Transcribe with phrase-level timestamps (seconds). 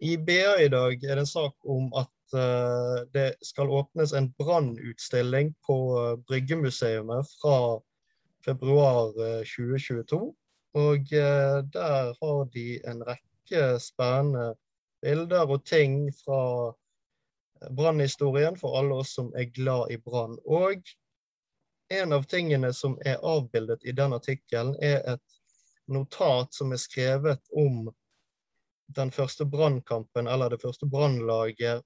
[0.00, 4.30] I BA i dag er det en sak om at uh, det skal åpnes en
[4.38, 7.56] brannutstilling på uh, Bryggemuseet fra
[8.44, 10.22] februar uh, 2022.
[10.80, 11.10] Og
[11.74, 14.54] der har de en rekke spennende
[15.02, 16.70] bilder og ting fra
[17.74, 20.38] brannhistorien for alle oss som er glad i brann.
[20.46, 20.86] Og
[21.90, 25.40] en av tingene som er avbildet i den artikkelen, er et
[25.90, 27.90] notat som er skrevet om
[28.96, 31.84] den første brannkampen, eller det første brannlaget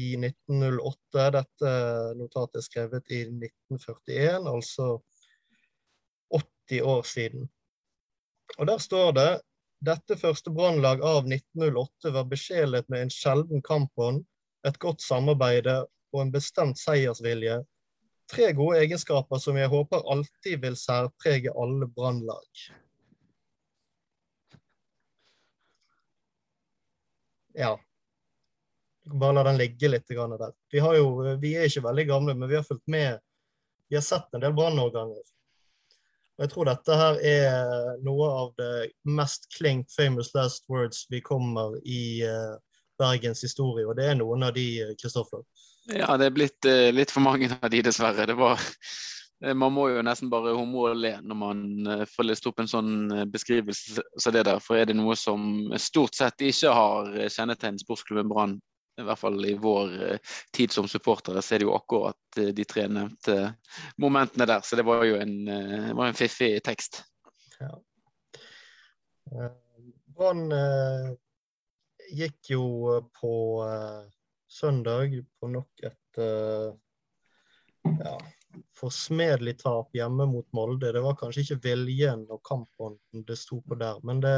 [0.00, 1.26] i 1908.
[1.38, 1.72] Dette
[2.18, 4.88] notatet er skrevet i 1941, altså
[6.34, 7.48] 80 år siden.
[8.58, 9.30] Og Der står det
[9.84, 14.22] dette første brannlag av 1908 var besjelet med en sjelden kampånd,
[14.64, 15.82] et godt samarbeide
[16.14, 17.58] og en bestemt seiersvilje.
[18.32, 22.48] Tre gode egenskaper som jeg håper alltid vil særprege alle brannlag.
[27.54, 27.74] Ja.
[29.04, 30.52] Bare la den ligge litt der.
[30.72, 33.20] Vi, jo, vi, er ikke veldig gamle, men vi har fulgt med.
[33.88, 35.24] Vi har sett en del brannårganger.
[36.34, 41.20] Og jeg tror dette her er noe av det mest klingt famous last words vi
[41.22, 42.56] kommer i uh,
[42.98, 44.66] Bergens historie, og det er noen av de,
[44.98, 45.44] Kristoffer.
[45.92, 48.26] Ja, det er blitt uh, litt for mange av de, dessverre.
[48.26, 49.13] Det var Eh,
[49.52, 52.70] man må jo nesten bare humre og le når man eh, får lest opp en
[52.70, 54.60] sånn eh, beskrivelse som det der.
[54.62, 58.54] For er det noe som stort sett ikke har kjennetegn sportsklubben Brann,
[59.00, 59.96] i hvert fall i vår
[60.54, 63.34] tid som supportere, så er det jo akkurat de tre nevnte
[63.98, 64.62] momentene der.
[64.62, 65.34] Så det var jo en,
[65.98, 67.00] var en fiffig tekst.
[67.58, 67.72] Ja.
[70.14, 70.44] Brann
[72.14, 72.68] gikk jo
[73.18, 73.34] på
[74.46, 76.22] søndag på nok et
[77.98, 78.14] ja,
[78.78, 80.92] forsmedelig tap hjemme mot Molde.
[80.94, 84.36] Det var kanskje ikke viljen og kampånden det sto på der, men det,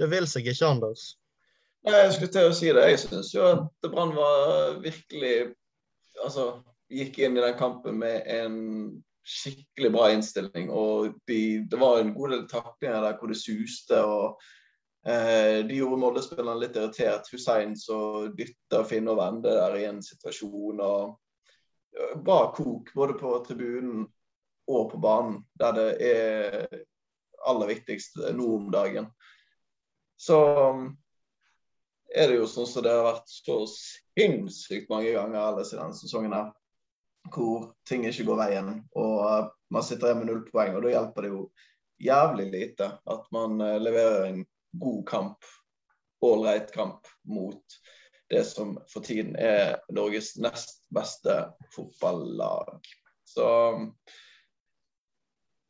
[0.00, 1.12] det vil seg ikke, Anders?
[1.82, 2.84] Nei, Jeg skulle til å si det.
[2.92, 5.52] Jeg syns jo at Brann var virkelig
[6.22, 6.60] Altså
[6.92, 8.56] gikk inn i den kampen med en
[9.26, 10.68] skikkelig bra innstilling.
[10.70, 13.98] Og de, det var en god del taklinger der hvor det suste.
[14.04, 14.42] og
[15.08, 17.30] eh, De gjorde Molde-spillerne litt irritert.
[17.32, 20.84] Hussein så dytta Finn og Vende der i en situasjon.
[20.84, 21.16] og
[22.24, 24.06] bra kok både på tribunen
[24.70, 26.66] og på banen, der det er
[27.46, 29.08] aller viktigst nå om dagen.
[30.16, 30.38] Så
[30.70, 30.84] um,
[32.14, 35.98] er det jo sånn som det har vært så sinnssykt mange ganger ellers i denne
[35.98, 36.52] sesongen her,
[37.34, 40.76] hvor ting ikke går veien, og uh, man sitter igjen med null poeng.
[40.76, 41.42] Og da hjelper det jo
[42.02, 44.44] jævlig lite at man uh, leverer en
[44.78, 45.50] god kamp,
[46.22, 47.80] ålreit kamp, mot
[48.32, 51.36] det som for tiden er Norges nest beste
[51.74, 52.80] fotballag.
[53.28, 53.48] Så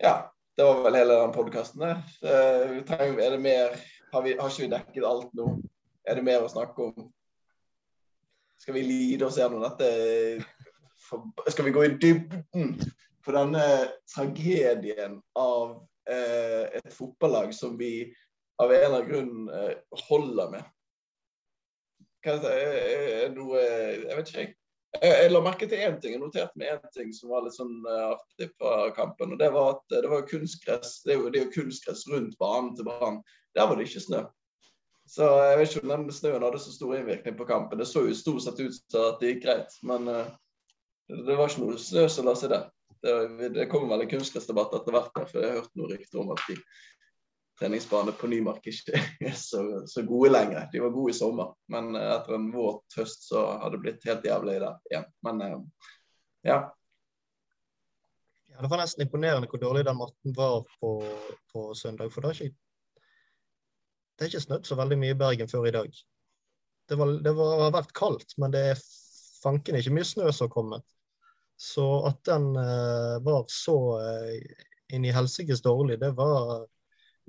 [0.02, 0.28] ja.
[0.56, 1.82] Det var vel hele den podkasten.
[1.82, 3.70] Eh, er det mer
[4.12, 5.46] har, vi, har ikke vi dekket alt nå?
[6.04, 7.06] Er det mer å snakke om?
[8.60, 10.44] Skal vi lide oss gjennom dette?
[11.48, 12.74] Skal vi gå i dybden
[13.24, 13.64] på denne
[14.12, 15.78] tragedien av
[16.10, 18.12] eh, et fotballag som vi
[18.60, 20.68] av en eller annen grunn eh, holder med?
[22.25, 24.56] Hva er noe Jeg vet ikke, jeg.
[25.00, 26.12] Jeg la merke til én ting.
[26.12, 29.33] Jeg noterte meg én ting som var litt sånn artig fra kampen.
[29.33, 33.22] og Det var at det var kunstgress det er jo, kunstgress rundt banen til Brann.
[33.56, 34.27] Der var det ikke snø.
[35.09, 37.81] Så jeg vet ikke om den snøen hadde så stor innvirkning på kampen.
[37.81, 41.65] Det så jo stort sett ut som at det gikk greit, men det var ikke
[41.65, 42.69] noe snø som la seg der.
[43.03, 46.31] Det, det kommer vel en kunstgressdebatt etter hvert, for jeg har hørt noe rykter om
[46.37, 46.56] at de
[47.58, 50.68] treningsbane på Nymark ikke er så, så, gode lenger.
[50.72, 54.06] De var gode i sommer, men eh, etter en våt høst så har det blitt
[54.08, 55.08] helt jævlig der igjen.
[55.26, 55.58] Men eh,
[56.48, 56.58] ja.
[58.52, 58.58] ja.
[58.60, 60.96] Det var nesten imponerende hvor dårlig den matten var på,
[61.52, 62.12] på søndag.
[62.14, 62.58] For det har ikke,
[64.20, 66.02] er ikke snødd så veldig mye i Bergen før i dag.
[66.88, 68.82] Det, var, det var, har vært kaldt, men det er
[69.42, 70.84] fanken ikke mye snø som har kommet.
[71.62, 74.62] Så at den uh, var så uh,
[74.92, 76.64] inn i helsikes dårlig, det var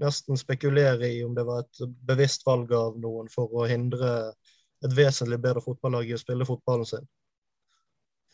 [0.02, 4.14] nesten spekulere i om det var et bevisst valg av noen for å hindre
[4.84, 7.06] et vesentlig bedre fotballag i å spille fotballen sin.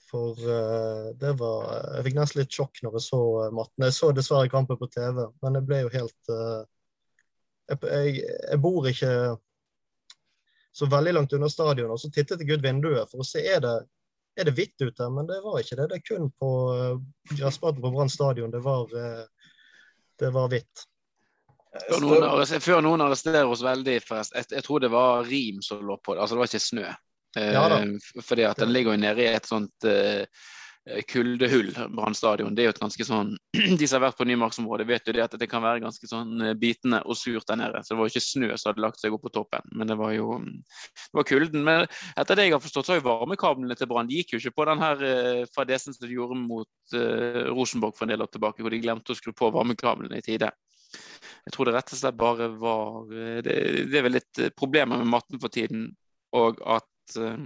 [0.09, 1.67] For uh, det var
[1.97, 3.85] Jeg fikk nesten litt sjokk når jeg så uh, matten.
[3.85, 6.63] Jeg så dessverre kampen på TV, men jeg ble jo helt uh,
[7.69, 9.13] jeg, jeg, jeg, bor ikke
[10.73, 13.61] så veldig langt unna stadionet, og så tittet jeg ut vinduet for å se er
[13.65, 13.77] det
[14.39, 15.87] er det hvitt ute, men det var ikke det.
[15.91, 16.49] Det er kun på
[17.33, 18.93] gressbanen på Brann stadion det var,
[20.21, 20.85] det var hvitt.
[21.69, 24.41] Før noen, før noen arresterer oss veldig, forresten.
[24.41, 26.23] Jeg, jeg, tror det var rim som lå på det.
[26.23, 26.85] Altså det var ikke snø.
[27.37, 27.65] Eh, ja,
[28.25, 30.23] fordi at den ligger jo nede i et sånt eh,
[30.89, 32.55] eh, kuldehull, Brann stadion.
[32.57, 33.35] Det er jo et ganske sånn
[33.77, 36.41] De som har vært på Nymarksområdet, vet jo det at det kan være ganske sånn
[36.41, 37.83] eh, bitende og surt der nede.
[37.85, 39.99] Så det var jo ikke snø som hadde lagt seg opp på toppen, men det
[39.99, 41.61] var jo det var kulden.
[41.67, 41.85] Men
[42.15, 44.67] etter det jeg har forstått, så har jo varmekablene til Brann gikk jo ikke på
[44.71, 45.05] den her
[45.53, 49.13] fadesen som de gjorde mot uh, Rosenborg for en del år tilbake, hvor de glemte
[49.13, 50.49] å skru på varmekablene i tide.
[51.47, 53.55] Jeg tror det rett og slett bare var Det,
[53.89, 55.87] det er vel litt problemer med matten for tiden,
[56.35, 57.39] og at uh,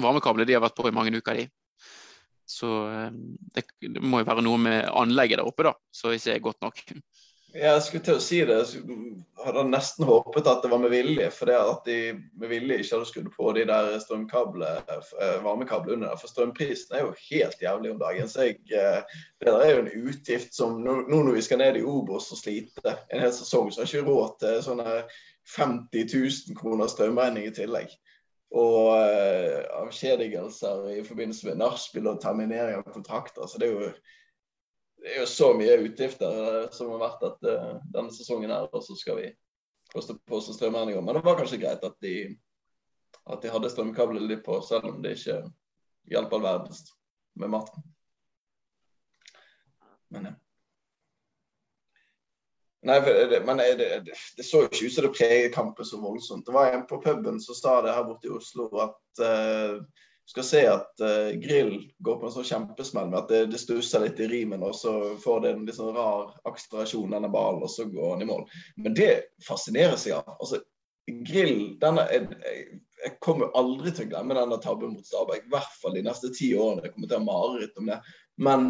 [0.00, 1.48] varmekablene de har vært på i mange uker, de.
[2.50, 3.10] Så eh,
[3.54, 6.64] det, det, må jo være noe med anlegget der oppe, da, som ikke er godt
[6.64, 6.80] nok.
[7.54, 8.58] Jeg skulle til å si det.
[8.74, 11.26] Jeg hadde nesten håpet at det var med vilje.
[11.34, 11.96] For det at de
[12.38, 16.20] med vilje ikke hadde skrudd på de der eh, varmekablene under.
[16.20, 18.30] For strømprisen er jo helt jævlig om dagen.
[18.30, 19.00] Så jeg, eh,
[19.42, 22.38] det der er jo en utgift som Nå når vi skal ned i Obos og
[22.38, 25.00] slite en hel sesong, så har jeg ikke råd til sånne
[25.56, 27.98] 50 000 kroner strømregning i tillegg
[28.50, 33.46] og uh, avskjedigelser i forbindelse med nachspiel og terminering av kontrakter.
[33.46, 33.92] Så det er jo,
[35.00, 38.68] det er jo så mye utgifter uh, som har vært at, uh, denne sesongen her,
[38.68, 39.30] og så skal vi
[39.92, 41.02] koste på oss strømregninger.
[41.02, 42.14] Men det var kanskje greit at de,
[43.32, 45.40] at de hadde strømkabler litt på, selv om det ikke
[46.10, 46.84] hjalp all verdens
[47.40, 47.90] med maten.
[50.10, 50.36] Men ja.
[52.88, 55.98] Nei, det, men det, det, det, så jo ikke ut som det preget kampen så
[56.00, 56.46] voldsomt.
[56.46, 59.82] Det var en på puben som sa det her borte i Oslo at uh,
[60.30, 64.04] skal se at uh, Grill går på en sånn kjempesmell med at det, det stusser
[64.04, 67.72] litt i rimen, og så får det en litt sånn rar akselerasjon, denne ballen, og
[67.72, 68.44] så går han i mål.
[68.78, 69.10] Men det
[69.46, 70.36] fascinerer seg av.
[70.38, 70.62] Altså,
[71.26, 72.28] Grill denne, jeg,
[73.00, 75.48] jeg, kommer aldri til å glemme denne tabben mot Stabæk.
[75.48, 76.84] I hvert fall de neste ti årene.
[76.86, 77.98] Jeg kommer til å ha mareritt om det.
[78.46, 78.66] Men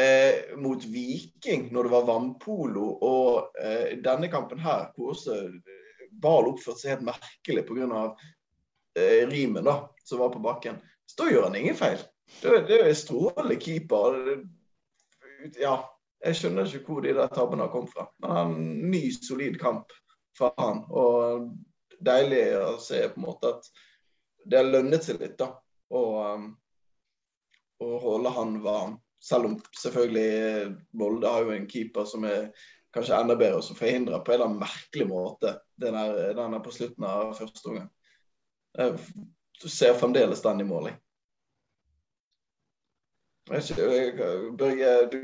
[0.00, 5.76] eh, mot Viking når det var vannpolo, og eh, denne kampen her, hvor også eh,
[6.24, 8.04] oppførte seg helt merkelig pga.
[8.98, 12.00] Eh, rimet da, som var på bakken, så da gjør han ingen feil.
[12.42, 14.16] Det, det er strålende keeper.
[15.60, 15.76] Ja,
[16.24, 18.08] jeg skjønner ikke hvor de der tabbene har kommet fra.
[18.22, 18.56] Men han
[18.90, 19.94] ny, solid kamp
[20.38, 20.82] for han.
[20.90, 21.46] Og
[22.02, 23.70] deilig å se på en måte at
[24.46, 25.52] det har lønnet seg litt, da.
[25.94, 26.50] Og,
[27.80, 28.98] og å holde han varm.
[29.20, 32.48] Selv om selvfølgelig Molde har jo en keeper som er
[32.94, 36.72] kanskje enda bedre, som forhindrer på en eller annen merkelig måte den er, er på
[36.74, 37.90] slutten av første omgang.
[39.66, 40.90] Ser fremdeles den i mål.
[43.50, 45.22] Børge, du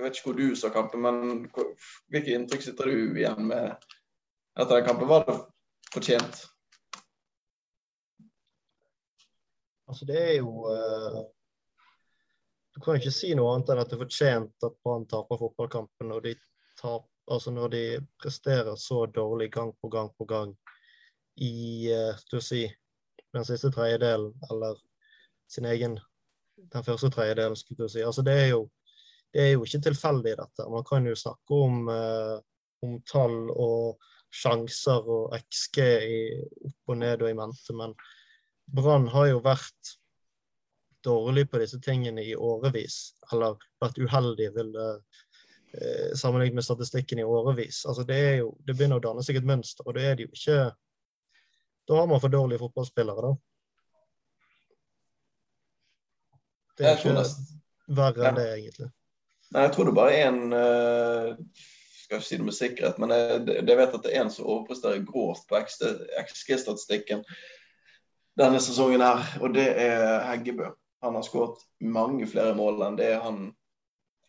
[0.00, 1.44] vet ikke hvor du så kampen, men
[2.10, 3.76] hvilke inntrykk sitter du igjen med
[4.58, 5.08] etter den kampen?
[5.08, 5.38] Var det
[5.94, 6.42] fortjent?
[9.88, 11.22] Altså, det er jo uh
[12.74, 16.08] du kan ikke si noe annet enn at det er fortjent at Brann taper fotballkampen
[16.10, 16.32] når de,
[16.80, 17.82] tar, altså når de
[18.22, 20.56] presterer så dårlig gang på gang på gang
[21.42, 22.64] i uh, si,
[23.34, 24.78] den siste tredjedelen, eller
[25.50, 25.98] sin egen
[26.56, 28.02] den første tredjedelen, skulle du si.
[28.02, 28.68] Altså det er jo,
[29.34, 30.68] det er jo ikke tilfeldig, dette.
[30.70, 32.36] Man kan jo snakke om, eh,
[32.86, 33.98] om tall og
[34.34, 36.22] sjanser og XG i
[36.66, 37.94] opp og ned og i mente, men
[38.74, 39.94] Brann har jo vært
[41.04, 47.26] dårlig på disse tingene i årevis, eller vært uheldig, vil eh, sammenlignet med statistikken i
[47.28, 47.82] årevis.
[47.90, 50.32] Altså det, jo, det begynner å danne seg et mønster, og det er det jo
[50.32, 50.58] ikke
[51.88, 53.34] Da har man for dårlige fotballspillere, da.
[56.78, 57.24] Det er ikke
[57.94, 58.88] verre enn det, egentlig.
[59.54, 61.58] Nei, jeg tror det bare er en uh,
[62.00, 64.48] Skal ikke si det med sikkerhet, men jeg, jeg vet at det er en som
[64.48, 67.22] overpresterer grovt på XG-statistikken
[68.38, 70.72] denne sesongen her, og det er Heggebø.
[71.04, 73.44] Han har skåret mange flere mål enn det han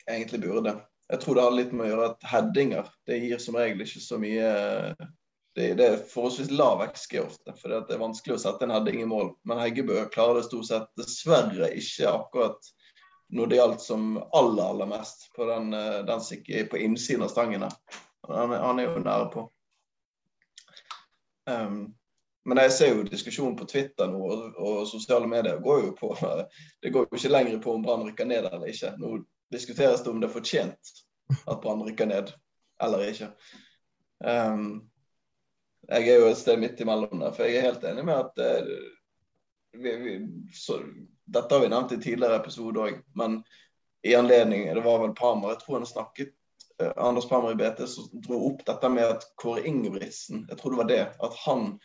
[0.05, 0.75] egentlig burde.
[1.09, 4.01] Jeg tror det har litt med å gjøre at headinger det gir som regel ikke
[4.03, 4.49] så mye
[5.55, 9.05] Det, det er forholdsvis lav XG ofte, for det er vanskelig å sette en heading
[9.05, 9.29] i mål.
[9.47, 12.71] Men Heggebø klarer det stort sett dessverre ikke akkurat
[13.35, 17.69] når det gjaldt som aller, aller mest på den, den på innsiden av stangene.
[18.27, 19.45] Han, han er jo nære på.
[21.49, 21.95] Um,
[22.45, 26.11] men jeg ser jo diskusjonen på Twitter nå, og, og, sosiale medier går jo på
[26.81, 28.93] Det går jo ikke lenger på om Brann rykker ned eller ikke.
[29.01, 29.17] Nå
[29.53, 30.91] diskuteres det om det er fortjent
[31.45, 32.33] at Brann rykker ned
[32.83, 33.31] eller ikke.
[34.25, 34.85] Um,
[35.87, 38.41] jeg er jo et sted midt imellom der, for jeg er helt enig med at
[38.41, 40.15] uh, vi, vi,
[40.53, 40.79] så,
[41.25, 43.39] Dette har vi nevnt i tidligere episode òg, men
[44.05, 46.33] i anledning Det var vel Pamer, jeg tror han snakket
[46.81, 50.75] uh, Anders Pamer i BT som dro opp dette med at Kåre Ingebrigtsen Jeg tror
[50.75, 51.03] det var det.
[51.25, 51.75] At han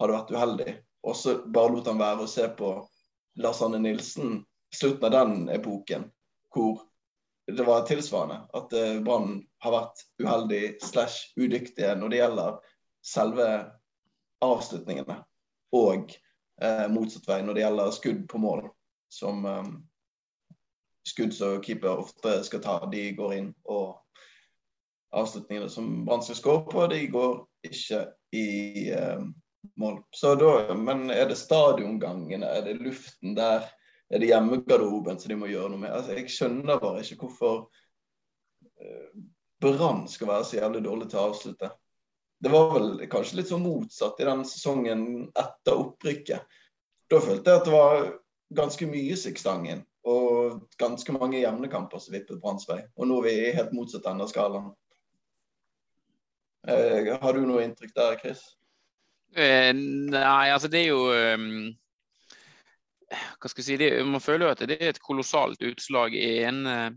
[0.00, 0.74] hadde vært uheldig.
[1.04, 2.74] Og så bare lot han være å se på
[3.42, 4.44] Lars Anne Nilsen,
[4.74, 6.06] slutten av den epoken,
[6.54, 6.84] hvor
[7.46, 8.40] det var tilsvarende.
[8.56, 12.62] At eh, Brann har vært uheldig slash udyktige når det gjelder
[13.04, 13.48] selve
[14.44, 15.18] avslutningene.
[15.74, 16.14] Og
[16.62, 18.64] eh, motsatt vei når det gjelder skudd på mål,
[19.12, 19.70] som, eh,
[21.08, 23.52] skudd som keeper ofte skal ta, de går inn.
[23.64, 24.00] Og
[25.14, 27.38] avslutningene som Brann skal skåre på, de går
[27.70, 28.46] ikke i
[28.94, 29.22] eh,
[29.80, 30.02] mål.
[30.14, 33.68] Så da, men er det stadiongangene, er det luften der,
[34.12, 35.94] er det hjemmegarderoben som de må gjøre noe med?
[35.94, 37.64] Altså, jeg skjønner bare ikke hvorfor
[38.80, 39.14] eh,
[39.64, 41.70] Brann skal være så jævlig dårlig til å avslutte.
[42.44, 46.44] Det var vel kanskje litt sånn motsatt i den sesongen etter opprykket.
[47.08, 48.02] Da følte jeg at det var
[48.54, 52.82] ganske mye Sikstangen og ganske mange jevne kamper som vippet Branns vei.
[53.00, 54.68] Og nå er vi helt motsatt ende av skalaen.
[56.68, 58.44] Eh, har du noe inntrykk der, Chris?
[59.32, 61.72] Eh, nei, altså det er jo um,
[63.10, 66.44] Hva skal jeg si det, Man føler jo at det er et kolossalt utslag i
[66.46, 66.92] en uh,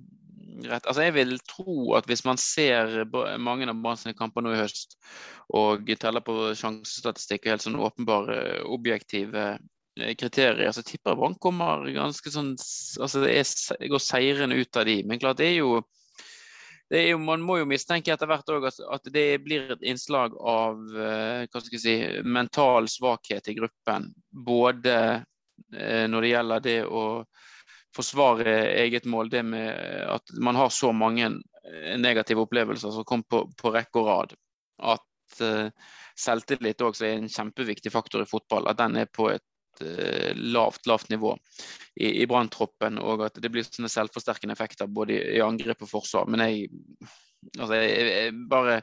[0.65, 0.85] rett.
[0.85, 3.03] Altså Jeg vil tro at hvis man ser
[3.39, 4.97] mange av Branns kamper nå i høst,
[5.55, 11.37] og teller på sjansestatistikk og helt sånn åpenbare objektive eh, kriterier, så tipper jeg Brann
[11.43, 15.01] kommer ganske sånn altså det, er, går seirende ut av de.
[15.07, 15.77] Men klart det er jo
[16.87, 21.43] jo, man må jo mistenke etter hvert at, at, det blir et innslag av uh,
[21.43, 24.07] hva skal jeg si, mental svakhet i gruppen.
[24.31, 27.03] Både uh, når det gjelder det å
[27.97, 29.69] forsvare eget mål, det med
[30.07, 34.35] at man har så mange eh, negative opplevelser som kom på, på rekke og rad.
[34.77, 35.69] At uh,
[36.17, 38.69] selvtillit også er en kjempeviktig faktor i fotball.
[38.69, 41.33] At den er på et uh, lavt, lavt nivå
[41.95, 45.95] i, i branntroppen, og at det blir sånne selvforsterkende effekter både i, i angrep og
[45.95, 46.29] forsvar.
[46.29, 46.69] Men jeg,
[47.57, 48.81] altså, jeg, jeg bare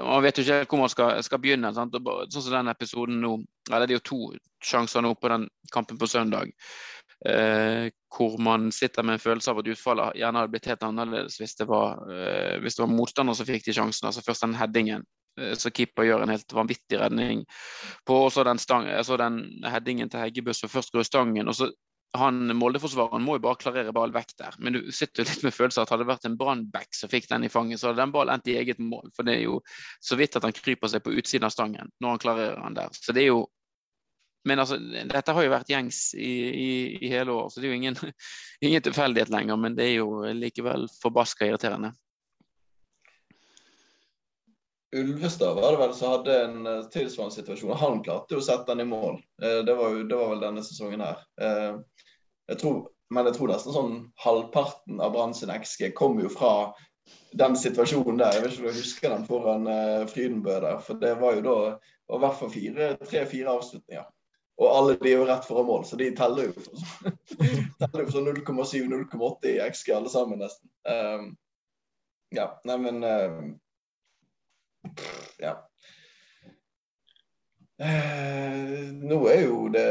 [0.00, 1.72] man vet jo ikke hvor man skal, skal begynne.
[1.76, 1.94] Sant?
[1.94, 3.34] Sånn som den episoden nå,
[3.70, 4.20] eller Det er jo to
[4.64, 6.52] sjanser nå på den kampen på søndag.
[7.28, 11.34] Eh, hvor man sitter med en følelse av at utfallet gjerne hadde blitt helt annerledes
[11.36, 14.08] hvis det var, eh, hvis det var motstander som fikk de sjansene.
[14.08, 15.04] altså Først den headingen
[15.38, 17.44] Eh, så keeper gjør en helt vanvittig redning
[18.08, 21.48] på også den, stang, altså den headingen til Heggebø som først går i stangen.
[21.48, 21.70] og så
[22.18, 24.56] han Molde-forsvareren må jo bare klarere ball vekk der.
[24.58, 27.28] Men du sitter jo litt med følelsen at hadde det vært en brannback som fikk
[27.30, 29.12] den i fanget, så hadde den ballen endt i eget mål.
[29.14, 29.60] For det er jo
[30.02, 32.98] så vidt at han kryper seg på utsiden av stangen når han klarerer den der.
[32.98, 33.44] Så det er jo
[34.48, 36.70] Men altså, dette har jo vært gjengs i, i,
[37.04, 37.98] i hele år, så det er jo ingen,
[38.66, 39.58] ingen tilfeldighet lenger.
[39.60, 41.92] Men det er jo likevel forbaska irriterende.
[44.96, 47.76] Ulvestad var det vel som hadde en uh, tilsvarende situasjon.
[47.78, 49.20] Han klarte jo å sette den i mål.
[49.42, 51.20] Uh, det, var jo, det, var vel denne sesongen her.
[51.38, 51.78] Uh,
[52.50, 52.80] jeg tror,
[53.14, 53.94] men jeg tror nesten sånn
[54.24, 56.54] halvparten av Brann sin XG kom jo fra
[57.38, 58.34] den situasjonen der.
[58.34, 59.70] Jeg vet ikke om du husker den foran
[60.10, 60.82] Frydenbø der.
[60.82, 61.54] For det var jo da
[62.10, 62.50] i hvert fall
[63.06, 64.08] tre-fire avslutninger.
[64.60, 67.14] Og alle de er jo rett foran mål, så de teller jo for,
[68.12, 70.68] for 0,7-0,8 i XG alle sammen, nesten.
[72.36, 73.00] ja, nei, men
[75.40, 75.56] ja.
[77.80, 79.86] Uh, nå er jo det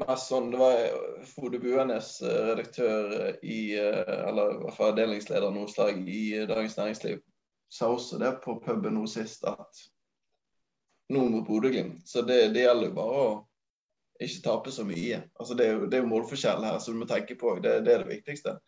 [0.00, 0.80] mest sånn Det var
[1.28, 5.54] Frode Buenes, eh, redaktør i eh, Eller i hvert fall avdelingsleder
[6.10, 7.20] i Dagens Næringsliv,
[7.70, 9.84] sa også det på puben nå sist at
[11.12, 12.04] nå mot Bodø-Glimt.
[12.08, 13.28] Så det, det, gjelder jo bare å
[14.24, 15.20] ikke tape så mye.
[15.36, 17.80] Altså det, er jo, målforskjell her, så du må tenke på det.
[17.84, 18.58] Det er det viktigste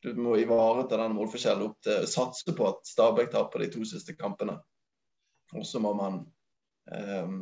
[0.00, 4.14] du må ivareta den målforskjellen opp til Satse på at Stabæk taper de to siste
[4.14, 4.58] kampene.
[5.58, 6.20] Og så må man
[6.92, 7.38] um,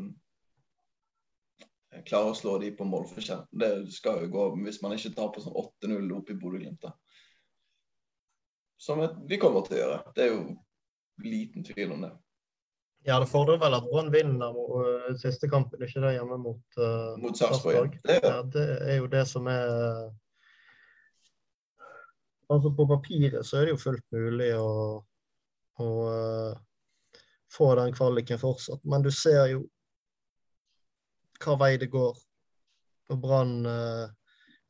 [2.07, 3.45] klare å slå de på målforskjell.
[3.51, 6.89] Det skal jo gå hvis man ikke taper sånn 8-0 opp i Bodø-Glimt.
[8.81, 10.01] Som vi kommer til å gjøre.
[10.17, 10.57] Det er jo
[11.25, 12.13] liten tvil om det.
[13.05, 17.15] Ja, det fordrer vel at Brann vinner uh, siste kampen, ikke det hjemme mot, uh,
[17.23, 17.99] mot Sarpsborg.
[18.07, 19.69] Det, ja, det er jo det som er
[22.47, 24.69] altså På papiret så er det jo fullt mulig å,
[25.83, 26.59] å uh,
[27.53, 29.65] få den kvaliken fortsatt, men du ser jo
[31.43, 32.17] hva vei det går.
[33.13, 34.07] Og Brann uh,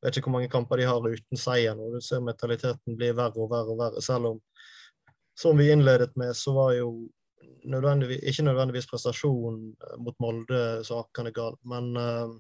[0.03, 1.91] vet ikke hvor mange kamper de har uten seier nå.
[1.95, 4.03] Du ser mentaliteten blir verre og verre og verre.
[4.05, 4.41] Selv om,
[5.39, 6.91] som vi innledet med, så var jo
[7.73, 12.35] nødvendigvis, ikke nødvendigvis prestasjonen eh, mot Molde sakene gal, men uh,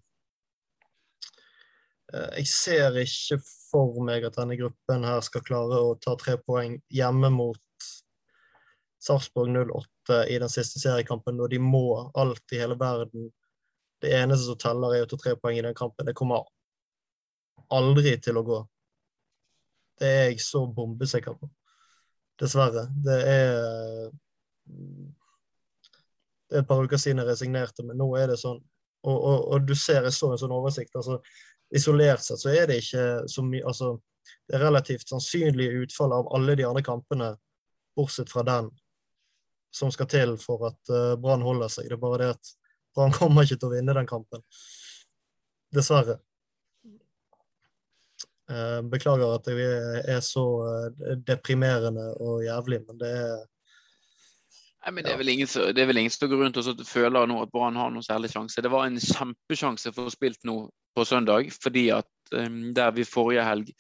[2.39, 6.77] jeg ser ikke for meg at denne gruppen her skal klare å ta tre poeng
[6.95, 7.89] hjemme mot
[9.03, 13.29] Sarpsborg 08 i den siste seriekampen, når de må alt i hele verden.
[14.03, 16.07] Det eneste som teller, er å ta tre poeng i den kampen.
[16.07, 16.47] Det kommer
[17.75, 18.61] aldri til å gå.
[19.99, 21.51] Det er jeg så bombesikker på.
[22.41, 22.87] Dessverre.
[23.05, 24.11] Det er
[26.47, 28.59] Det er et par uker siden jeg resignerte, men nå er det sånn.
[29.07, 30.95] Og, og, og du ser, jeg så en sånn oversikt.
[30.99, 31.21] altså
[31.75, 33.97] isolert sett så er det ikke så mye altså,
[34.47, 37.33] Det er relativt sannsynlig utfall av alle de andre kampene,
[37.99, 38.69] bortsett fra den,
[39.75, 41.89] som skal til for at uh, Brann holder seg.
[41.89, 42.51] Det er bare det at
[42.95, 44.43] Brann kommer ikke til å vinne den kampen.
[45.75, 46.19] Dessverre.
[48.47, 49.67] Eh, Beklager at det
[50.07, 53.33] er så eh, deprimerende og jævlig, men det er
[54.87, 56.83] Nei, men det er vel ingen som, det er vel ingen som går rundt og
[56.87, 58.63] føler nå at Brann har noen særlig sjanse.
[58.63, 60.61] Det var en kjempesjanse for å spilt nå
[60.95, 63.73] på søndag, fordi at um, der vi forrige helg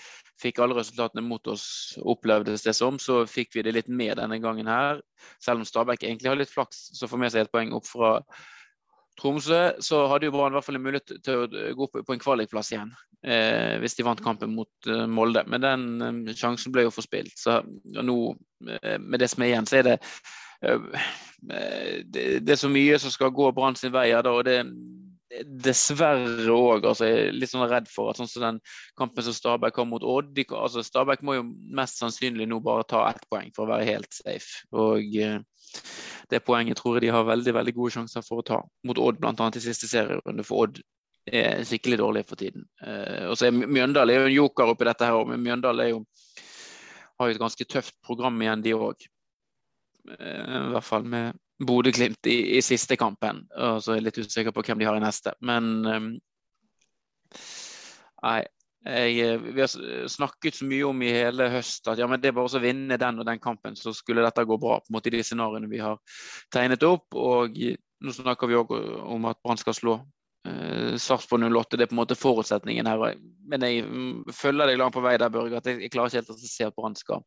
[0.43, 4.41] fikk alle resultatene mot oss, opplevdes det som, så fikk vi det litt mer denne
[4.43, 4.99] gangen her.
[5.39, 8.17] Selv om Stabæk egentlig har litt flaks, så får med seg et poeng opp fra
[9.17, 11.47] Tromsø, så hadde jo Brann i hvert fall en mulighet til å
[11.79, 12.91] gå opp på en kvalikplass igjen.
[13.25, 15.47] Eh, hvis de vant kampen mot eh, Molde.
[15.49, 15.87] Men den
[16.29, 17.33] eh, sjansen ble jo forspilt.
[17.41, 17.57] Så
[17.97, 18.19] nå,
[18.69, 19.97] uh, med det som er igjen, så er det
[20.61, 24.09] det, det, er så mye som skal gå Brann sin vei.
[24.15, 24.61] Da, og det,
[25.45, 28.61] dessverre òg altså, jeg er litt sånn redd for at sånn som den
[28.99, 31.47] kampen som Stabæk har mot Odd de, altså, Stabæk må jo
[31.77, 34.63] mest sannsynlig nå bare ta ett poeng for å være helt safe.
[34.77, 35.41] Og eh,
[36.33, 39.21] det poenget tror jeg de har veldig veldig gode sjanser for å ta mot Odd,
[39.23, 39.51] bl.a.
[39.51, 40.47] i siste serierunde.
[40.47, 40.81] For Odd
[41.27, 42.69] er skikkelig dårlig for tiden.
[42.87, 45.93] Eh, og så er Mjøndal er jo en joker oppi dette her, men Mjøndal er
[45.95, 46.05] jo,
[47.19, 49.09] har jo et ganske tøft program igjen, de òg.
[50.19, 53.45] Eh, I hvert fall med Bodø-Glimt i, i, siste kampen.
[53.57, 55.35] Og så er jeg litt usikker på hvem de har i neste.
[55.47, 56.13] Men um,
[58.25, 58.43] nei.
[58.87, 62.29] Jeg, eh, vi har snakket så mye om i hele høst at ja, men det
[62.31, 64.77] er bare å vinne den og den kampen, så skulle dette gå bra.
[64.79, 65.99] på en måte i de scenarioene vi har
[66.55, 67.09] tegnet opp.
[67.19, 68.71] Og nå snakker vi òg
[69.11, 69.97] om at Brann skal slå
[71.00, 71.76] Sarpsborg 08.
[71.76, 73.17] Det er på en måte forutsetningen her.
[73.50, 75.61] Men jeg mm, følger deg langt på vei der, Børge.
[75.61, 77.25] at jeg, klarer ikke helt å se at Brann skal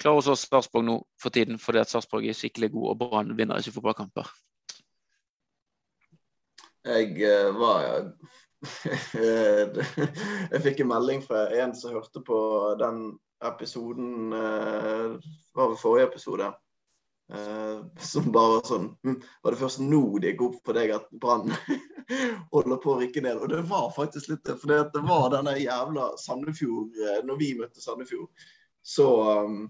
[0.00, 3.34] klare å slå Sarpsborg nå for tiden, fordi at Sarpsborg er skikkelig god, og Brann
[3.38, 4.30] vinner ikke fotballkamper.
[6.88, 8.12] Jeg uh, var
[10.52, 12.38] Jeg fikk en melding fra en som hørte på
[12.80, 13.02] den
[13.44, 15.16] episoden uh,
[15.56, 16.50] var det forrige episode.
[17.30, 20.90] Uh, som bare var sånn hm, Var det først nå det gikk opp for deg
[20.96, 21.52] at Brann
[22.54, 23.38] holder på å rykke ned?
[23.38, 24.56] Og det var faktisk litt det.
[24.58, 28.48] For det var denne jævla Sandefjord uh, Når vi møtte Sandefjord,
[28.82, 29.06] så
[29.44, 29.60] um,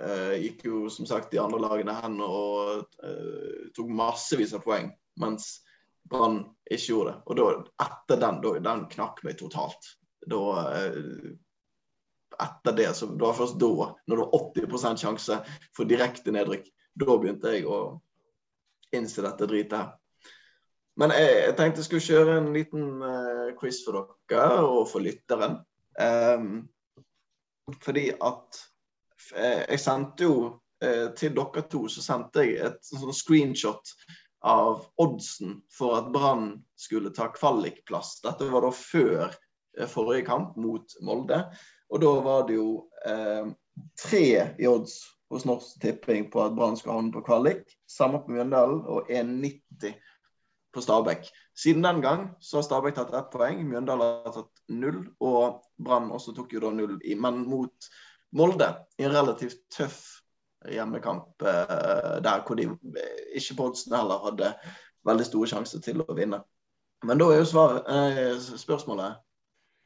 [0.00, 2.86] uh, gikk jo som sagt de andre lagene hen og
[3.76, 4.88] tok massevis av poeng.
[5.20, 5.58] Mens
[6.08, 6.40] Brann
[6.70, 7.20] ikke gjorde det.
[7.26, 7.50] Og da,
[7.84, 9.92] etter den, da, den knakk meg totalt.
[10.24, 10.40] Da
[12.38, 15.40] etter det, så det var først da, når det var 80% sjanse
[15.76, 17.98] for direkte nedrykk, da begynte jeg å
[18.94, 19.94] innse dette dritet her.
[20.98, 25.04] Men jeg, jeg, tenkte jeg skulle kjøre en liten uh, quiz for dere og for
[25.04, 25.60] lytteren.
[25.98, 26.64] Um,
[27.84, 28.62] fordi at
[29.36, 30.38] uh, jeg sendte jo
[30.82, 33.94] uh, til dere to så sendte jeg et sånn screenshot
[34.46, 38.18] av oddsen for at Brann skulle ta kvalikplass.
[38.24, 39.38] Dette var da før
[39.90, 41.44] forrige kamp mot Molde.
[41.94, 42.82] Og da var det jo
[43.98, 44.24] tre
[44.58, 44.96] i odds
[45.30, 47.64] hos Norsk Tipping på at Brann skal havne på kvalik.
[47.90, 49.96] Samme på Mjøndalen og 1,90
[50.74, 51.28] på Stabæk.
[51.56, 56.12] Siden den gang så har Stabæk tatt ett poeng, Mjøndalen har tatt null, og Brann
[56.14, 57.14] også tok jo da null i.
[57.14, 57.90] Men mot
[58.36, 60.02] Molde i en relativt tøff
[60.68, 62.66] hjemmekamp eh, der hvor de
[63.36, 64.52] ikke på oddsene heller hadde
[65.08, 66.42] veldig store sjanser til å vinne.
[67.06, 69.16] Men da er jo svaret, eh, spørsmålet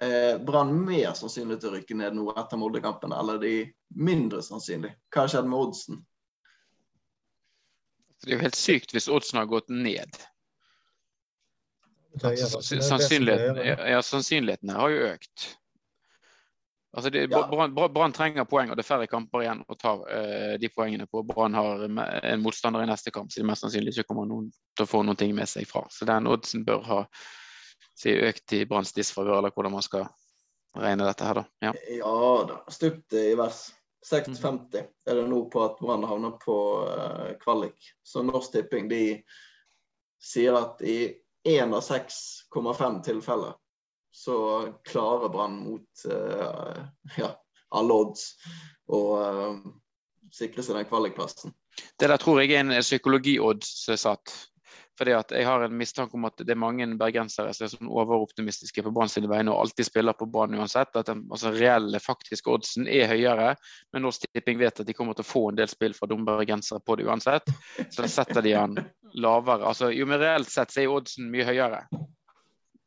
[0.03, 3.55] eh, Brann mer sannsynlig til å rykke ned nå etter Molde-kampen, eller er de
[3.97, 4.93] mindre sannsynlig?
[5.12, 6.03] Hva har skjedd med oddsen?
[8.23, 10.21] Det er jo helt sykt hvis oddsen har gått ned.
[12.21, 15.49] Sannsynligheten, ja, sannsynligheten har jo økt.
[16.93, 17.11] Altså
[17.49, 18.09] Brann ja.
[18.12, 21.23] trenger poeng, og det er færre kamper igjen å ta uh, de poengene på.
[21.25, 24.85] Brann har en motstander i neste kamp, så de mest sannsynlig ikke kommer noen til
[24.85, 25.87] å få noen ting med seg fra.
[25.88, 26.99] Så den oddsen bør ha
[28.03, 30.09] si, økt i Branns disfavør, eller hvordan man skal
[30.79, 31.45] regne dette her, da.
[31.69, 32.59] Ja, ja da.
[32.73, 33.71] Stupte i vers.
[34.03, 37.93] 6,50 er det nå på at Brann havner på uh, kvalik.
[38.03, 39.03] Så Norsk Tipping de
[40.23, 41.12] sier at i
[41.47, 43.55] én av 6,5 tilfeller
[44.12, 44.37] så
[44.88, 46.83] klarer Brann mot uh,
[47.21, 47.31] ja,
[47.71, 48.27] alle odds
[48.91, 49.62] å uh,
[50.35, 51.55] sikre seg den kvalikplassen.
[51.99, 54.35] Det der tror jeg er en psykologi-odds satt.
[54.98, 57.88] Fordi at Jeg har en mistanke om at det er mange bergensere som er sånn
[57.90, 60.92] overoptimistiske på Brann sine vegne og alltid spiller på Brann uansett.
[60.96, 63.55] At den altså, reelle, faktiske oddsen er høyere.
[63.92, 66.28] Men Norsk Tipping vet at de kommer til å få en del spill fra dumme
[66.28, 67.48] bergensere på det uansett.
[67.90, 68.78] Så setter de den
[69.14, 69.64] lavere.
[69.68, 71.87] Altså, jo, men reelt sett så er oddsen mye høyere.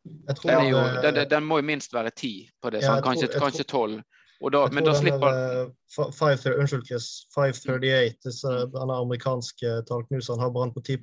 [0.05, 4.03] Den, jo, den, den, må jo minst være ti på det, ja, kanskje tolv.
[4.39, 10.97] Da, men da slipper uh, 538, disse, denne amerikanske tallknuseren, har Brann på 10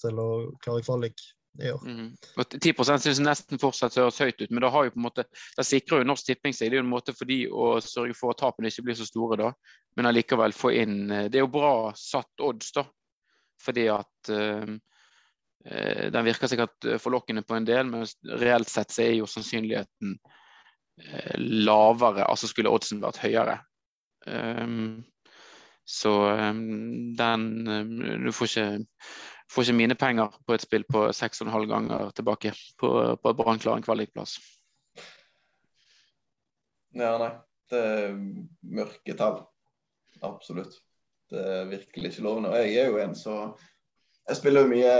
[0.00, 0.28] til å
[0.64, 1.20] klare kvalik
[1.62, 1.84] i år.
[1.84, 2.16] Mm.
[2.62, 5.66] 10 synes nesten fortsatt høres høyt ut, men da har jo på en måte, da
[5.66, 6.70] sikrer jo Norsk Tipping seg.
[6.70, 9.08] Det er jo en måte for de å sørge for at tapene ikke blir så
[9.08, 9.52] store da,
[9.98, 12.86] men allikevel få inn eh, Det er jo bra satt odds, da,
[13.62, 14.76] fordi at uh,
[15.68, 18.06] den virker sikkert forlokkende på en del, men
[18.40, 20.36] reelt sett så er jo sannsynligheten eh,
[21.38, 23.58] lavere, altså skulle oddsen vært høyere.
[24.26, 25.04] Um,
[25.88, 28.86] så um, den um, Du får ikke,
[29.48, 32.90] får ikke, mine penger på et spill på 6,5 ganger tilbake på,
[33.22, 34.36] på at Brann klarer en kvalikplass.
[36.96, 37.32] Ja, nei.
[37.68, 38.12] Det er
[38.64, 39.42] mørke tall.
[40.24, 40.78] Absolutt.
[41.28, 42.52] Det er virkelig ikke lovende.
[42.52, 43.34] Og jeg er jo en så
[44.28, 44.94] Jeg spiller jo mye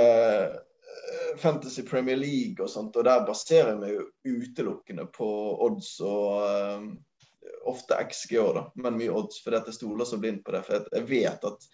[1.39, 5.29] Fantasy Premier League og sånt, og der baserer jeg meg jo utelukkende på
[5.67, 6.47] odds og
[6.79, 6.89] um,
[7.71, 10.65] ofte XG òg, da, men mye odds, fordi at jeg stoler så blindt på det.
[10.67, 11.69] For jeg vet at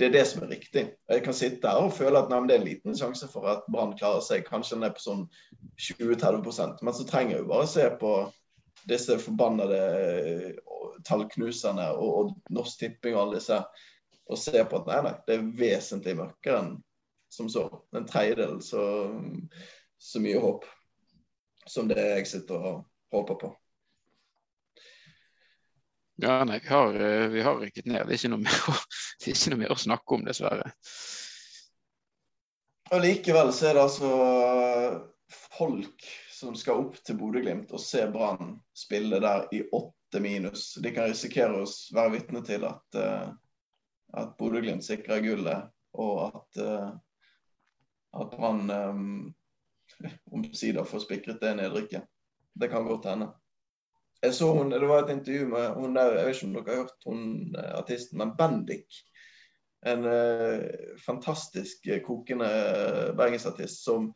[0.00, 0.84] det er det som er riktig.
[1.10, 3.66] Jeg kan sitte her og føle at nei, det er en liten sjanse for at
[3.70, 4.46] Brann klarer seg.
[4.46, 5.24] Kanskje den er på sånn
[5.76, 8.14] 20-30% men så trenger jeg jo bare se på
[8.88, 9.80] disse forbannede
[11.04, 13.58] tallknuserne og, og Norsk Tipping og alle disse,
[14.30, 16.72] og se på at nei, nei, det er vesentlig mørkere enn
[17.30, 17.64] som så.
[17.96, 18.82] En tredjedel så,
[19.98, 20.66] så mye håp
[21.70, 23.50] som det jeg sitter og håper på.
[26.20, 28.02] Ja, nei, vi har, eh, vi har rykket ned.
[28.06, 28.74] Det er, ikke noe mer å,
[29.24, 30.72] det ikke noe mer å snakke om, dessverre.
[32.90, 34.10] Og Likevel så er det altså
[35.54, 40.74] folk som skal opp til Bodø-Glimt og se Brann spille der i åtte minus.
[40.82, 43.28] De kan risikere å være vitne til at, uh,
[44.18, 46.88] at Bodø-Glimt sikrer gullet, og at, uh,
[48.16, 49.34] at Brann um,
[50.32, 52.08] omsider får spikret det nedrykket.
[52.60, 53.30] Det kan godt hende.
[54.22, 56.74] Jeg så hun, Det var et intervju med hun der, jeg vet ikke om dere
[56.74, 58.98] har hørt hun artisten, men Bendik.
[59.86, 60.60] En uh,
[61.06, 62.50] fantastisk kokende
[63.16, 64.10] bergensartist som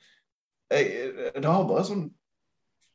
[0.71, 2.09] jeg, Det har bare sånn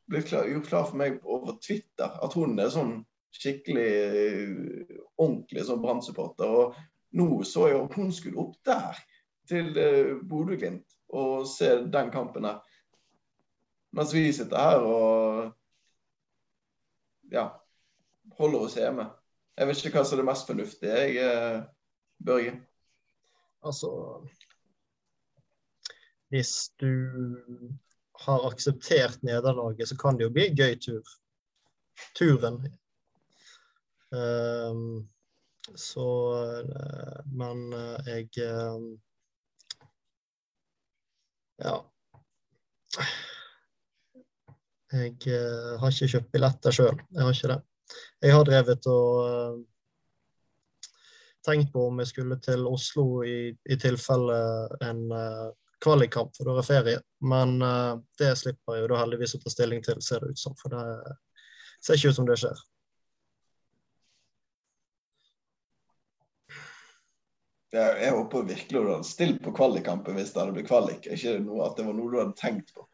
[0.09, 2.99] blitt klar, gjort klar for meg over Twitter at hun er sånn
[3.35, 6.49] skikkelig eh, ordentlig sånn Brann-supporter.
[6.49, 6.79] Og
[7.19, 8.97] nå så jeg at hun skulle opp der,
[9.49, 12.59] til uh, Bodø-Glimt, og se den kampen her.
[13.97, 15.49] Mens vi sitter her og
[17.33, 17.47] ja,
[18.37, 19.09] holder oss hjemme.
[19.57, 21.63] Jeg vet ikke hva som er det mest fornuftige, jeg, uh,
[22.25, 22.53] Børge.
[23.65, 23.89] Altså
[26.29, 26.91] Hvis du
[28.19, 31.15] har akseptert nederlaget, så kan det jo bli en gøy tur.
[32.15, 32.61] Turen.
[34.11, 35.09] Um,
[35.75, 36.05] så
[36.37, 37.73] uh, Men
[38.05, 38.29] jeg
[41.59, 41.75] Ja.
[44.89, 45.15] Jeg
[45.79, 47.01] har ikke kjøpt billetter sjøl.
[47.13, 47.59] Jeg har ikke det.
[48.23, 49.59] Jeg har drevet og
[51.45, 54.39] tenkt på om jeg skulle til Oslo i, i tilfelle
[54.85, 55.05] en
[55.83, 57.01] kvalikkamp, for da er det ferie.
[57.31, 60.41] Men uh, det slipper jeg jo da heldigvis å ta stilling til, ser det ut
[60.41, 60.55] som.
[60.59, 61.15] For det
[61.79, 62.63] ser ikke ut som det skjer.
[67.69, 71.05] Jeg, jeg håper virkelig du hadde stilt på kvalikkampen hvis det hadde blitt kvalik.
[71.13, 72.85] Ikke noe, at det var noe du hadde tenkt på.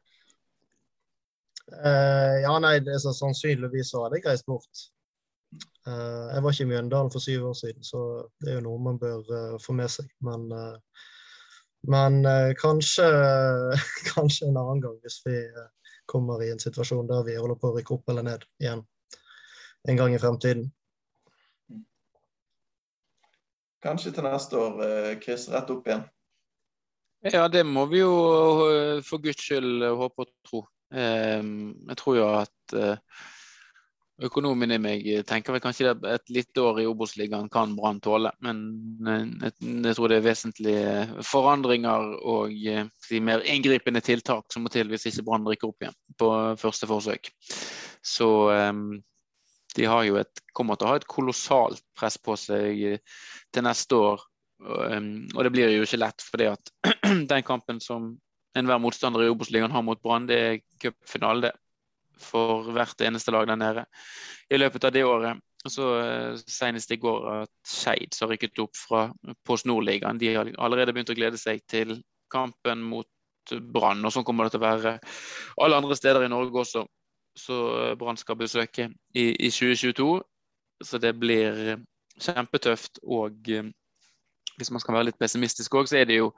[1.71, 4.83] Uh, ja, nei, det så sannsynligvis så hadde jeg reist bort.
[5.87, 8.01] Uh, jeg var ikke i Mjøndalen for syv år siden, så
[8.43, 10.11] det er jo noe man bør uh, få med seg.
[10.25, 10.49] Men
[11.85, 12.23] men
[12.57, 13.05] kanskje,
[14.15, 15.35] kanskje, en annen gang, hvis vi
[16.09, 18.81] kommer i en situasjon der vi holder på å rykke opp eller ned igjen
[19.85, 20.65] en gang i fremtiden.
[23.83, 26.05] Kanskje til neste år, eh, Chris, rett opp igjen.
[27.25, 28.15] Ja, det må vi jo
[28.69, 30.65] eh, for guds skyld håpe og tro.
[30.95, 32.75] Jeg tror jo at
[34.23, 38.61] Økonomen i meg tenker vel kanskje et lite år i Obos-ligaen kan Brann tåle, men
[39.43, 44.87] jeg, tror det er vesentlige forandringer og eh, de mer inngripende tiltak som må til
[44.91, 46.29] hvis ikke Brann rykker opp igjen på
[46.61, 47.27] første forsøk.
[48.05, 48.87] Så um,
[49.75, 53.19] de har et, kommer til å ha et kolossalt press på seg eh,
[53.53, 54.23] til neste år.
[54.65, 56.71] Um, og det blir jo ikke lett, fordi at
[57.31, 58.13] den kampen som
[58.55, 61.51] enhver motstander i Obos-ligaen har mot Brann, det er cupfinale,
[62.15, 63.83] for hvert eneste lag der nede
[64.47, 65.41] i løpet av det året.
[65.67, 69.07] Så eh, Senest i går at Skeid, har rykket opp fra
[69.47, 71.97] Post Nord-ligaen, de har allerede begynt å glede seg til
[72.31, 73.09] kampen mot
[73.51, 74.05] Brann.
[74.05, 74.95] Og sånn kommer det til å være
[75.61, 76.85] alle andre steder i Norge også,
[77.35, 80.21] eh, Brann skal besøke i, i 2022.
[80.83, 81.77] Så det blir
[82.21, 82.99] kjempetøft.
[83.03, 83.67] Og eh,
[84.57, 86.31] hvis man skal være litt pessimistisk òg, så er det jo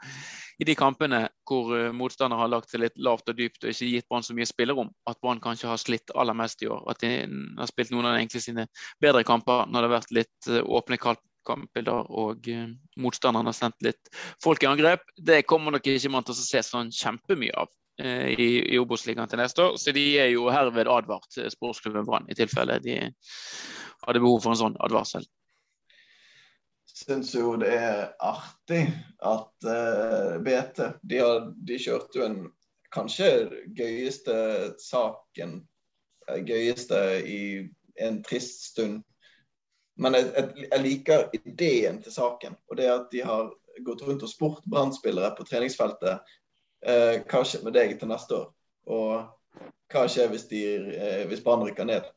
[0.58, 3.90] i de kampene hvor uh, motstander har lagt seg litt lavt og dypt og ikke
[3.92, 6.82] gitt Brann så mye spillerom, at Brann kanskje har slitt aller mest i år.
[6.90, 7.12] At de
[7.60, 8.66] har spilt noen av egentlig sine
[9.04, 12.50] bedre kamper når det har vært litt åpne kampbilder og
[12.98, 14.10] motstanderen har sendt litt
[14.44, 15.06] folk i angrep.
[15.22, 19.42] Det kommer nok ikke man til å se sånn kjempemye av i, i Obos-ligaen til
[19.42, 19.78] neste år.
[19.82, 23.00] Så de er jo herved advart sportsklubben Brann, i tilfelle de
[24.06, 25.26] hadde behov for en sånn advarsel
[26.98, 28.86] syns jo det er artig
[29.26, 32.40] at uh, BT de, har, de kjørte jo en
[32.94, 33.30] kanskje
[33.78, 34.38] gøyeste
[34.82, 35.60] saken
[36.48, 37.42] gøyeste i
[38.04, 39.00] en trist stund.
[39.98, 42.58] Men jeg, jeg, liker ideen til saken.
[42.68, 43.48] Og det at de har
[43.86, 46.36] gått rundt og spurt brann på treningsfeltet
[46.86, 48.48] eh, hva skjer med deg til neste år?
[48.88, 49.62] Og
[49.92, 50.64] hva skjer hvis, de,
[50.94, 52.08] eh, hvis Brann rykker ned?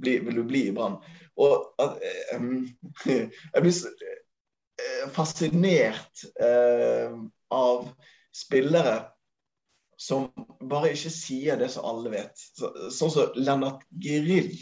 [0.00, 0.98] Bli, vil du bli i Brann?
[1.40, 2.44] Og at, eh,
[3.54, 7.16] jeg blir så eh, fascinert eh,
[7.54, 7.88] av
[8.36, 8.98] spillere
[10.00, 10.30] som
[10.70, 12.40] bare ikke sier det som alle vet.
[12.56, 14.54] Så, sånn som Lennart Grill.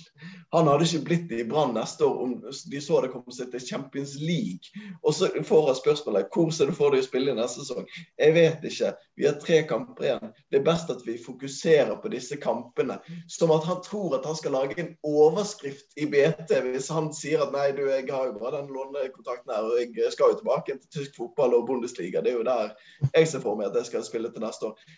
[0.51, 3.63] Han hadde ikke blitt i Brann neste år om de så det kom seg til
[3.63, 4.73] Champions League.
[5.07, 7.87] Og så får han spørsmålet hvor ser du for deg å spille i neste sesong.
[8.19, 8.91] Jeg vet ikke.
[9.15, 10.35] Vi har tre kamper igjen.
[10.51, 12.99] Det er best at vi fokuserer på disse kampene.
[13.31, 17.47] Som at han tror at han skal lage en overskrift i BT hvis han sier
[17.47, 20.81] at nei, du, jeg har jo bare den lånekontrakten her, og jeg skal jo tilbake
[20.81, 22.27] til tysk fotball og Bundesliga.
[22.27, 22.75] Det er jo der
[23.15, 24.89] jeg ser for meg at jeg skal spille til neste år.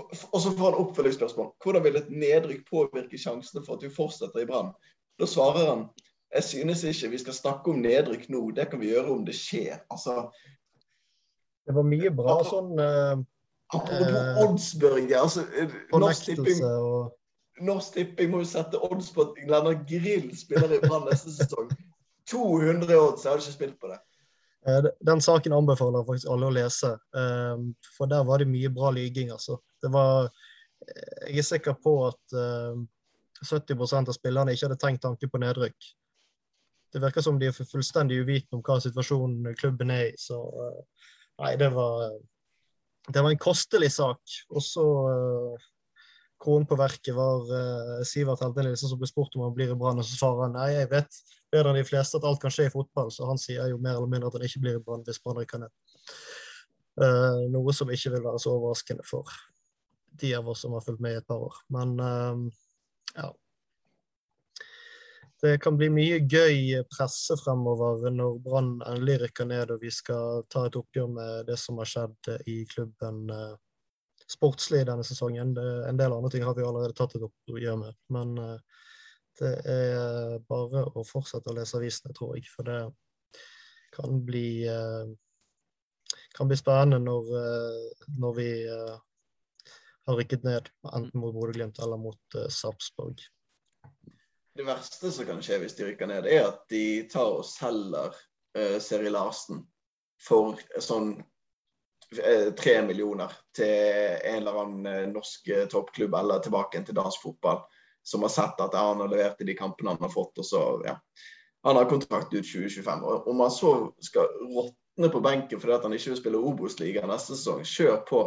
[0.00, 1.50] Og så får han oppfølgingsspørsmål.
[1.62, 4.72] Hvordan vil et nedrykk påvirke sjansene for at du fortsetter i Brann?
[5.20, 5.84] Da svarer han
[6.32, 9.34] jeg synes ikke vi skal snakke om nedrykk nå, det kan vi gjøre om det
[9.36, 9.82] skjer.
[9.92, 10.30] Altså,
[11.66, 13.20] det var mye bra sånn uh,
[13.72, 15.16] Apropos odds, Børge.
[15.16, 17.12] Altså, eh, Norsk Tipping, og...
[17.64, 21.70] Norsk Tipping må jo sette odds på at Lennart Grill spiller i Brann neste sesong.
[22.28, 24.00] 200 odds, jeg hadde ikke spilt på det.
[24.62, 26.92] Den saken anbefaler faktisk alle å lese,
[27.96, 29.32] for der var det mye bra lyging.
[29.34, 30.24] altså det var
[30.86, 32.78] eh, Jeg er sikker på at uh,
[33.42, 35.90] eh, 70 av spillerne ikke hadde tenkt tanke på nedrykk.
[36.92, 40.14] Det virker som de er fullstendig uvitende om hva situasjonen klubben er i.
[40.20, 41.08] Så uh,
[41.42, 42.12] nei, det var,
[43.08, 44.20] det var en kostelig sak.
[44.52, 44.86] Og så
[46.42, 50.00] kronen på verket var uh, Sivert Heltenilsen som ble spurt om han blir i Brann,
[50.02, 51.20] og så svarer han nei, jeg vet
[51.52, 53.98] bedre enn de fleste at alt kan skje i fotball, så han sier jo mer
[53.98, 55.74] eller mindre at han ikke blir i Brann hvis Brann rykker ned.
[57.00, 59.30] Uh, noe som ikke vil være så overraskende for
[60.20, 61.62] de av oss som har fulgt med i et par år.
[61.72, 62.42] Men uh,
[63.16, 63.30] ja.
[65.42, 70.44] Det kan bli mye gøy presse fremover når Brann endelig rykker ned og vi skal
[70.52, 73.56] ta et oppgjør med det som har skjedd i klubben uh,
[74.32, 75.54] sportslig denne sesongen.
[75.88, 77.96] En del andre ting har vi allerede tatt et oppgjør med.
[78.16, 78.82] Men uh,
[79.40, 82.48] det er bare å fortsette å lese avisene, tror jeg.
[82.52, 82.80] For det
[83.92, 84.64] kan bli,
[86.36, 87.32] kan bli spennende når,
[88.20, 88.50] når vi
[90.06, 93.22] har rykket ned, enten mot Bodø-Glimt eller mot uh, Sarpsborg.
[94.52, 98.16] Det verste som kan skje hvis de rykker ned, er at de tar og selger
[98.58, 99.62] uh, Seri Larsen
[100.22, 101.14] for sånn
[102.58, 103.70] tre millioner til
[104.28, 107.62] en eller annen norsk toppklubb eller tilbake til dansk fotball,
[108.02, 110.38] som har sett at han har levert i de kampene han har fått.
[110.38, 110.98] og så, ja.
[111.62, 113.04] Han har kontrakt ut 2025.
[113.04, 117.36] og Om han så skal råtne på benken fordi han ikke vil spille Obos-ligaen neste
[117.36, 118.24] sesong, kjør på.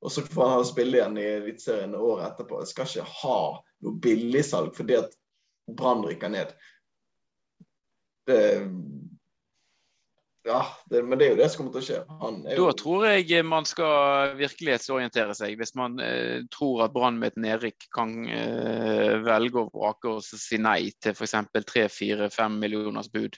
[0.00, 2.62] Og så får han spille igjen i Eliteserien året etterpå.
[2.62, 3.38] Jeg skal ikke ha
[3.84, 5.16] noe billigsalg fordi at
[5.68, 6.54] Brann rykker ned.
[8.28, 8.40] Det
[10.48, 11.98] ja, det, men det er jo det som kommer til å skje.
[12.56, 12.68] Jo...
[12.68, 15.58] Da tror jeg man skal virkelighetsorientere seg.
[15.60, 20.24] Hvis man eh, tror at Brann med et nedrykk kan eh, velge å vrake og
[20.24, 21.36] si nei til f.eks.
[21.58, 23.36] 3-4-5 millioners bud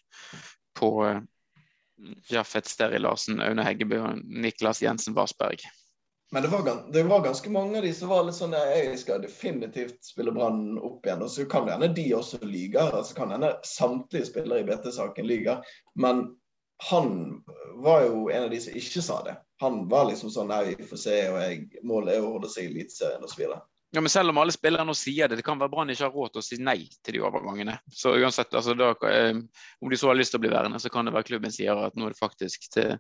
[0.78, 1.20] på eh,
[2.30, 5.66] Jaffet Steri Larsen, Aune Heggebø og Niklas Jensen Varsberg.
[6.32, 9.22] Men det var, det var, ganske mange av de som var litt sånn Jeg skal
[9.22, 11.24] definitivt spille Brann opp igjen.
[11.26, 12.92] Og så kan det hende de også lyger.
[12.94, 15.64] altså kan hende samtlige spillere i BT-saken lyger.
[15.98, 16.28] Men
[16.82, 17.42] han
[17.82, 19.36] var jo en av de som ikke sa det.
[19.60, 22.66] Han var liksom sånn Nei, vi får se, og jeg, målet er å holde seg
[22.66, 23.42] i Eliteserien osv.
[23.90, 26.14] Ja, men selv om alle spillere nå sier det, det kan være Brann ikke har
[26.14, 27.74] råd til å si nei til de overgangene.
[27.90, 29.34] Så uansett, altså, da, eh,
[29.82, 31.74] Om de så har lyst til å bli værende, så kan det være klubben sier
[31.88, 32.94] at nå er det faktisk til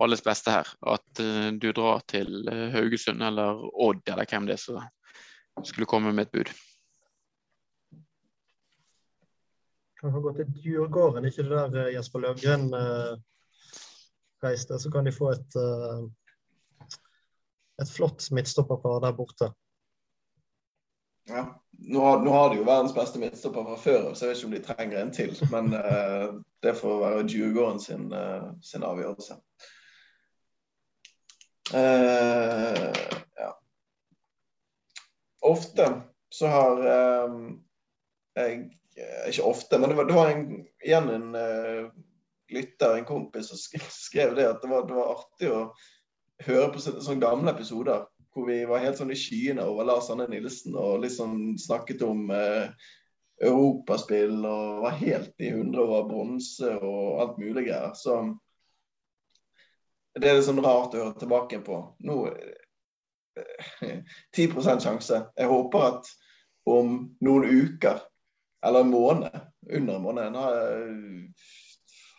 [0.00, 0.70] alles beste her.
[0.86, 5.90] At uh, du drar til uh, Haugesund eller Odd eller hvem det er som skulle
[5.90, 6.54] komme med et bud.
[10.00, 13.16] Kan gå til Djurgården, ikke det der Jesper Løvgren uh,
[14.44, 14.78] reiste.
[14.80, 15.56] Så kan de få et,
[17.82, 19.50] et flott midtstopperpar der borte.
[21.28, 21.44] Ja.
[21.82, 24.48] Nå har, nå har, de jo verdens beste midtstopper fra før så jeg vet ikke
[24.48, 25.32] om de trenger en til.
[25.52, 29.38] Men uh, det får være Djurgården sin, uh, sin avgjørelse.
[31.70, 32.90] Uh,
[33.38, 33.52] ja.
[35.42, 35.86] Ofte
[36.30, 36.82] så har
[38.36, 38.58] jeg
[39.30, 40.46] Ikke ofte, men det var, det var en,
[40.84, 41.26] igjen en
[42.50, 45.60] lytter, en kompis, som skrev, det at det var, det var artig å
[46.46, 50.28] høre på sånne gamle episoder hvor vi var helt sånn i skyene over Lars Anne
[50.30, 52.70] Nilsen og liksom snakket om eh,
[53.42, 57.94] europaspill og var helt i hundre over bronse og alt mulig greier.
[57.98, 58.20] Så
[60.14, 61.80] det er litt sånn rart å høre tilbake på.
[62.06, 62.16] Nå
[64.36, 65.24] 10 eh, sjanse.
[65.34, 66.14] Jeg håper at
[66.70, 68.02] om noen uker,
[68.66, 69.40] eller en måned,
[69.72, 71.30] under en måned, en eh,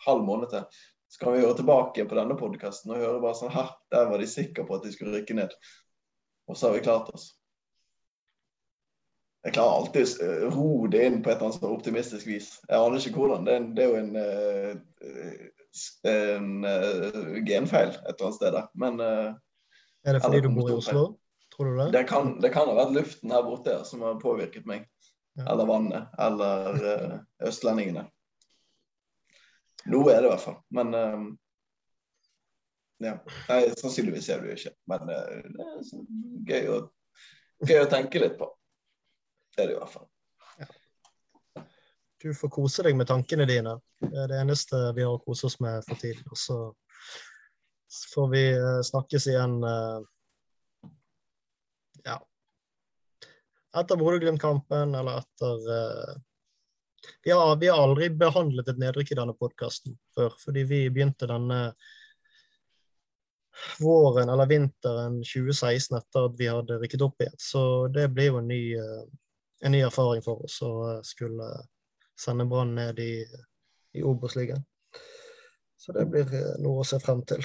[0.06, 0.64] halv måned til,
[1.12, 4.22] så kan vi høre tilbake på denne podkasten og høre bare sånn Her, der var
[4.22, 5.54] de sikre på at de skulle rykke ned.
[6.48, 7.28] Og så har vi klart oss.
[9.42, 12.48] Jeg klarer alltid å ro det inn på et eller annet sånn optimistisk vis.
[12.68, 13.46] Jeg aner ikke hvordan.
[13.46, 14.12] Det er, det er jo en,
[15.12, 15.40] en,
[16.12, 18.68] en uh, genfeil et eller annet sted der.
[18.78, 21.04] Men Er det fordi du bor i Oslo?
[21.52, 21.88] Tror du det?
[21.98, 24.86] Det kan, det kan ha vært luften her borte som har påvirket meg.
[25.40, 26.10] Eller vannet.
[26.20, 28.06] Eller østlendingene.
[29.92, 30.58] Noe er det i hvert fall.
[30.76, 30.92] Men
[33.02, 33.16] ja.
[33.48, 34.74] Nei, sannsynligvis er det jo ikke.
[34.90, 36.04] Men det er sånn
[36.46, 36.78] gøy å,
[37.66, 38.46] gøy å tenke litt på.
[39.52, 40.06] Det er det i hvert fall.
[40.60, 40.68] Ja.
[42.22, 43.74] Du får kose deg med tankene dine.
[44.04, 46.22] Det er det eneste vi har å kose oss med for tiden.
[46.30, 46.58] Og så
[48.14, 50.06] får vi eh, snakkes igjen eh,
[52.06, 52.16] ja,
[53.78, 56.12] etter Bodø-Glimt-kampen eller etter uh,
[57.24, 61.26] vi, har, vi, har, aldri behandlet et nedrykk i denne podkasten før, fordi vi begynte
[61.30, 61.64] denne
[63.82, 67.34] våren eller vinteren 2016 etter at vi hadde rykket opp igjen.
[67.40, 69.02] Så det blir jo en ny uh,
[69.62, 71.48] en ny erfaring for oss å eh, skulle
[72.18, 73.22] sende Brann ned i,
[73.94, 74.64] i Obos-ligaen.
[75.78, 77.44] Så det blir eh, noe å se frem til.